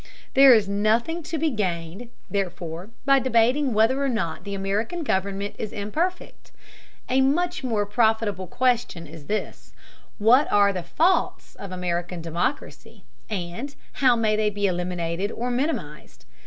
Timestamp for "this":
9.27-9.73